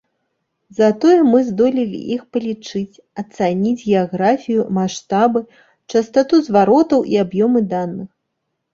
[0.77, 5.47] Затое мы здолелі іх палічыць, ацаніць геаграфію, маштабы,
[5.95, 8.09] частату зваротаў і аб'ёмы даных.